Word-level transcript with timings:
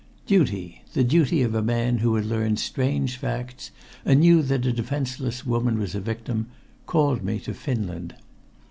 Duty 0.25 0.81
the 0.93 1.03
duty 1.03 1.43
of 1.43 1.53
a 1.53 1.61
man 1.61 1.99
who 1.99 2.15
had 2.15 2.25
learned 2.25 2.57
strange 2.57 3.17
facts 3.17 3.69
and 4.03 4.21
knew 4.21 4.41
that 4.41 4.65
a 4.65 4.73
defenseless 4.73 5.45
woman 5.45 5.77
was 5.77 5.93
a 5.93 5.99
victim 5.99 6.47
called 6.87 7.21
me 7.23 7.39
to 7.41 7.53
Finland. 7.53 8.15